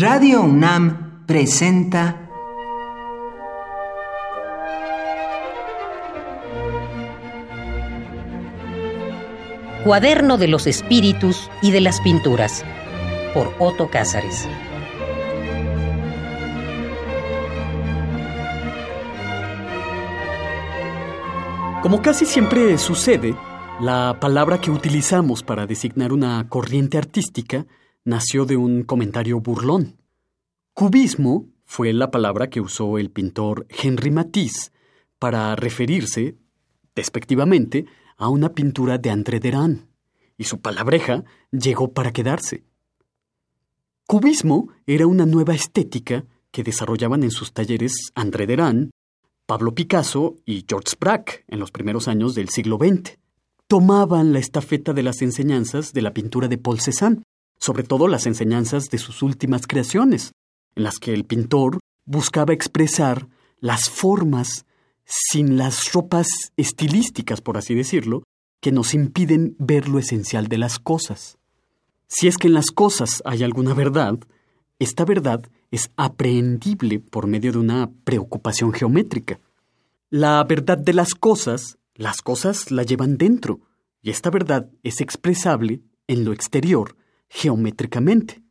Radio 0.00 0.40
UNAM 0.40 1.26
presenta 1.26 2.26
Cuaderno 9.84 10.38
de 10.38 10.48
los 10.48 10.66
Espíritus 10.66 11.50
y 11.60 11.70
de 11.70 11.82
las 11.82 12.00
Pinturas 12.00 12.64
por 13.34 13.52
Otto 13.58 13.90
Cázares. 13.90 14.48
Como 21.82 22.00
casi 22.00 22.24
siempre 22.24 22.78
sucede, 22.78 23.34
la 23.82 24.16
palabra 24.18 24.62
que 24.62 24.70
utilizamos 24.70 25.42
para 25.42 25.66
designar 25.66 26.14
una 26.14 26.48
corriente 26.48 26.96
artística 26.96 27.66
nació 28.10 28.44
de 28.44 28.56
un 28.56 28.82
comentario 28.82 29.40
burlón. 29.40 29.96
Cubismo 30.74 31.46
fue 31.64 31.92
la 31.92 32.10
palabra 32.10 32.50
que 32.50 32.60
usó 32.60 32.98
el 32.98 33.10
pintor 33.10 33.66
Henri 33.68 34.10
Matisse 34.10 34.72
para 35.20 35.54
referirse, 35.54 36.36
despectivamente, 36.96 37.86
a 38.16 38.28
una 38.28 38.52
pintura 38.52 38.98
de 38.98 39.10
André 39.10 39.38
Derain, 39.38 39.86
y 40.36 40.44
su 40.44 40.60
palabreja 40.60 41.24
llegó 41.52 41.92
para 41.92 42.12
quedarse. 42.12 42.64
Cubismo 44.08 44.70
era 44.86 45.06
una 45.06 45.24
nueva 45.24 45.54
estética 45.54 46.24
que 46.50 46.64
desarrollaban 46.64 47.22
en 47.22 47.30
sus 47.30 47.52
talleres 47.52 48.10
André 48.16 48.48
Derain, 48.48 48.90
Pablo 49.46 49.72
Picasso 49.72 50.34
y 50.44 50.64
George 50.68 50.96
Braque 50.98 51.44
en 51.46 51.60
los 51.60 51.70
primeros 51.70 52.08
años 52.08 52.34
del 52.34 52.48
siglo 52.48 52.76
XX. 52.76 53.18
Tomaban 53.68 54.32
la 54.32 54.40
estafeta 54.40 54.92
de 54.92 55.04
las 55.04 55.22
enseñanzas 55.22 55.92
de 55.92 56.02
la 56.02 56.12
pintura 56.12 56.48
de 56.48 56.58
Paul 56.58 56.80
Cézanne, 56.80 57.22
sobre 57.60 57.82
todo 57.82 58.08
las 58.08 58.26
enseñanzas 58.26 58.88
de 58.90 58.98
sus 58.98 59.22
últimas 59.22 59.66
creaciones, 59.66 60.32
en 60.74 60.84
las 60.84 60.98
que 60.98 61.12
el 61.12 61.24
pintor 61.24 61.78
buscaba 62.06 62.54
expresar 62.54 63.28
las 63.60 63.90
formas 63.90 64.64
sin 65.04 65.58
las 65.58 65.92
ropas 65.92 66.26
estilísticas, 66.56 67.40
por 67.40 67.58
así 67.58 67.74
decirlo, 67.74 68.22
que 68.60 68.72
nos 68.72 68.94
impiden 68.94 69.56
ver 69.58 69.88
lo 69.88 69.98
esencial 69.98 70.48
de 70.48 70.58
las 70.58 70.78
cosas. 70.78 71.38
Si 72.08 72.28
es 72.28 72.36
que 72.38 72.48
en 72.48 72.54
las 72.54 72.70
cosas 72.70 73.22
hay 73.24 73.42
alguna 73.42 73.74
verdad, 73.74 74.18
esta 74.78 75.04
verdad 75.04 75.46
es 75.70 75.90
aprehendible 75.96 76.98
por 76.98 77.26
medio 77.26 77.52
de 77.52 77.58
una 77.58 77.90
preocupación 78.04 78.72
geométrica. 78.72 79.38
La 80.08 80.42
verdad 80.44 80.78
de 80.78 80.94
las 80.94 81.14
cosas, 81.14 81.78
las 81.94 82.22
cosas 82.22 82.70
la 82.70 82.82
llevan 82.82 83.18
dentro, 83.18 83.60
y 84.02 84.10
esta 84.10 84.30
verdad 84.30 84.70
es 84.82 85.00
expresable 85.00 85.82
en 86.06 86.24
lo 86.24 86.32
exterior 86.32 86.96
geométricamente. 87.30 88.42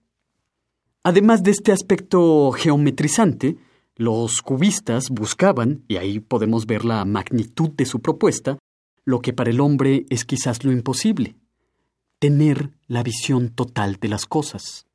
Además 1.03 1.43
de 1.43 1.51
este 1.51 1.71
aspecto 1.71 2.51
geometrizante, 2.51 3.57
los 3.95 4.41
cubistas 4.41 5.09
buscaban, 5.09 5.83
y 5.87 5.97
ahí 5.97 6.19
podemos 6.19 6.65
ver 6.65 6.85
la 6.85 7.05
magnitud 7.05 7.69
de 7.69 7.85
su 7.85 7.99
propuesta, 7.99 8.57
lo 9.05 9.19
que 9.21 9.33
para 9.33 9.49
el 9.49 9.59
hombre 9.59 10.05
es 10.09 10.25
quizás 10.25 10.63
lo 10.63 10.71
imposible, 10.71 11.35
tener 12.19 12.71
la 12.87 13.03
visión 13.03 13.49
total 13.49 13.97
de 13.99 14.07
las 14.07 14.25
cosas. 14.25 14.87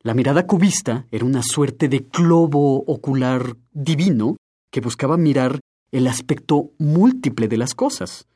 La 0.00 0.14
mirada 0.14 0.46
cubista 0.46 1.06
era 1.10 1.24
una 1.24 1.42
suerte 1.42 1.88
de 1.88 2.06
globo 2.12 2.84
ocular 2.86 3.56
divino 3.72 4.36
que 4.70 4.80
buscaba 4.80 5.16
mirar 5.16 5.60
el 5.92 6.08
aspecto 6.08 6.72
múltiple 6.78 7.48
de 7.48 7.56
las 7.56 7.74
cosas. 7.74 8.26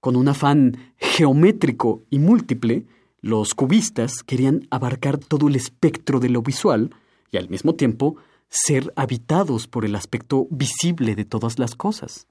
Con 0.00 0.16
un 0.16 0.28
afán 0.28 0.94
geométrico 0.96 2.02
y 2.10 2.18
múltiple, 2.18 2.84
los 3.20 3.54
cubistas 3.54 4.22
querían 4.22 4.66
abarcar 4.70 5.18
todo 5.18 5.48
el 5.48 5.56
espectro 5.56 6.20
de 6.20 6.28
lo 6.28 6.42
visual 6.42 6.94
y 7.30 7.36
al 7.36 7.48
mismo 7.48 7.74
tiempo 7.74 8.16
ser 8.48 8.92
habitados 8.96 9.66
por 9.66 9.84
el 9.84 9.94
aspecto 9.94 10.46
visible 10.50 11.14
de 11.14 11.24
todas 11.24 11.58
las 11.58 11.74
cosas. 11.74 12.28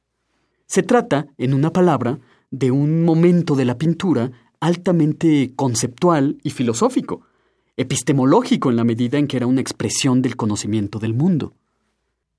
Se 0.67 0.83
trata, 0.83 1.28
en 1.38 1.53
una 1.53 1.72
palabra, 1.72 2.19
de 2.51 2.72
un 2.72 3.03
momento 3.03 3.56
de 3.56 3.66
la 3.66 3.78
pintura 3.78 4.31
altamente 4.59 5.53
conceptual 5.56 6.38
y 6.44 6.50
filosófico, 6.50 7.22
epistemológico 7.78 8.69
en 8.69 8.78
la 8.78 8.84
medida 8.84 9.17
en 9.17 9.28
que 9.28 9.38
era 9.38 9.47
una 9.47 9.62
expresión 9.62 10.22
del 10.22 10.35
conocimiento 10.35 10.97
del 10.97 11.13
mundo. 11.13 11.53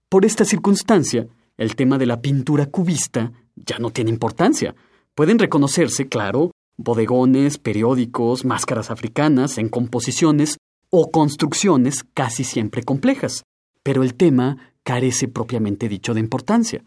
Por 0.09 0.25
esta 0.25 0.45
circunstancia, 0.45 1.28
el 1.57 1.77
tema 1.77 1.99
de 1.99 2.07
la 2.07 2.21
pintura 2.21 2.67
cubista 2.67 3.33
ya 3.55 3.78
no 3.78 3.91
tiene 3.91 4.11
importancia. 4.11 4.75
Pueden 5.15 5.39
reconocerse, 5.39 6.09
claro, 6.09 6.53
bodegones, 6.77 7.59
periódicos, 7.59 8.45
máscaras 8.45 8.91
africanas 8.91 9.59
en 9.59 9.69
composiciones 9.69 10.59
o 10.91 11.11
construcciones 11.11 12.05
casi 12.15 12.45
siempre 12.45 12.83
complejas, 12.83 13.45
pero 13.83 14.03
el 14.03 14.15
tema 14.15 14.75
carece 14.83 15.29
propiamente 15.29 15.89
dicho 15.89 16.15
de 16.15 16.21
importancia. 16.21 16.85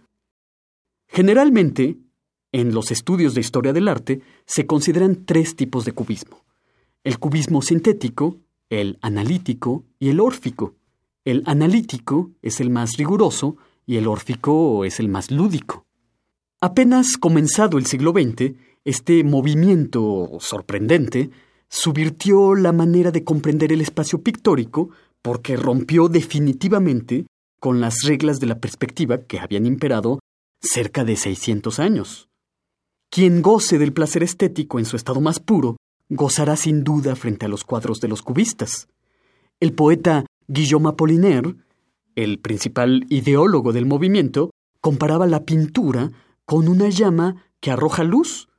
Generalmente, 1.07 1.97
en 2.51 2.73
los 2.73 2.91
estudios 2.91 3.33
de 3.33 3.41
historia 3.41 3.73
del 3.73 3.87
arte 3.87 4.21
se 4.45 4.65
consideran 4.65 5.25
tres 5.25 5.55
tipos 5.55 5.85
de 5.85 5.91
cubismo 5.91 6.43
el 7.03 7.19
cubismo 7.19 7.61
sintético, 7.61 8.37
el 8.69 8.99
analítico 9.01 9.83
y 9.99 10.09
el 10.09 10.19
órfico. 10.19 10.75
El 11.25 11.43
analítico 11.45 12.31
es 12.41 12.59
el 12.59 12.69
más 12.69 12.97
riguroso 12.97 13.57
y 13.85 13.97
el 13.97 14.07
órfico 14.07 14.85
es 14.85 14.99
el 14.99 15.07
más 15.07 15.31
lúdico. 15.31 15.85
Apenas 16.61 17.17
comenzado 17.17 17.77
el 17.77 17.85
siglo 17.85 18.11
XX, 18.11 18.53
este 18.89 19.23
movimiento 19.23 20.39
sorprendente 20.39 21.29
subvirtió 21.69 22.55
la 22.55 22.71
manera 22.71 23.11
de 23.11 23.23
comprender 23.23 23.71
el 23.71 23.81
espacio 23.81 24.23
pictórico 24.23 24.89
porque 25.21 25.55
rompió 25.55 26.07
definitivamente 26.07 27.27
con 27.59 27.81
las 27.81 28.01
reglas 28.03 28.39
de 28.39 28.47
la 28.47 28.59
perspectiva 28.59 29.19
que 29.19 29.39
habían 29.39 29.67
imperado 29.67 30.17
cerca 30.59 31.03
de 31.03 31.17
600 31.17 31.77
años. 31.77 32.29
Quien 33.11 33.43
goce 33.43 33.77
del 33.77 33.93
placer 33.93 34.23
estético 34.23 34.79
en 34.79 34.85
su 34.85 34.95
estado 34.95 35.21
más 35.21 35.39
puro 35.39 35.77
gozará 36.09 36.55
sin 36.55 36.83
duda 36.83 37.15
frente 37.15 37.45
a 37.45 37.49
los 37.49 37.63
cuadros 37.63 37.99
de 37.99 38.07
los 38.07 38.23
cubistas. 38.23 38.87
El 39.59 39.73
poeta 39.73 40.25
Guillaume 40.47 40.89
Apollinaire, 40.89 41.53
el 42.15 42.39
principal 42.39 43.05
ideólogo 43.09 43.71
del 43.71 43.85
movimiento, 43.85 44.49
comparaba 44.81 45.27
la 45.27 45.45
pintura 45.45 46.11
con 46.45 46.67
una 46.67 46.89
llama 46.89 47.45
que 47.59 47.69
arroja 47.69 48.03
luz, 48.03 48.49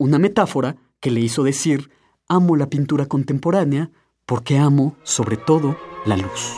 una 0.00 0.18
metáfora 0.18 0.76
que 0.98 1.10
le 1.10 1.20
hizo 1.20 1.44
decir 1.44 1.90
amo 2.26 2.56
la 2.56 2.70
pintura 2.70 3.04
contemporánea 3.04 3.90
porque 4.24 4.56
amo 4.56 4.96
sobre 5.02 5.36
todo 5.36 5.76
la 6.06 6.16
luz. 6.16 6.56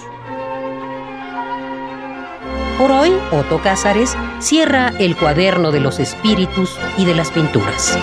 Por 2.79 2.93
hoy, 2.93 3.11
Otto 3.33 3.61
Cázares 3.61 4.17
cierra 4.39 4.93
el 4.99 5.17
cuaderno 5.17 5.73
de 5.73 5.81
los 5.81 5.99
espíritus 5.99 6.79
y 6.97 7.05
de 7.05 7.15
las 7.17 7.33
pinturas. 7.33 7.99